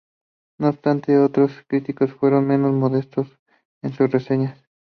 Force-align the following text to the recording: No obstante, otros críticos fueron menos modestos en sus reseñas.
No 0.57 0.67
obstante, 0.69 1.15
otros 1.19 1.51
críticos 1.67 2.11
fueron 2.13 2.47
menos 2.47 2.73
modestos 2.73 3.27
en 3.83 3.93
sus 3.93 4.09
reseñas. 4.09 4.57